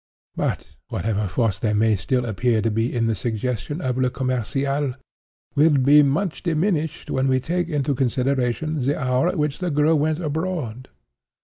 [0.35, 4.93] "But whatever force there may still appear to be in the suggestion of Le Commerciel,
[5.53, 9.93] will be much diminished when we take into consideration the hour at which the girl
[9.99, 10.89] went abroad.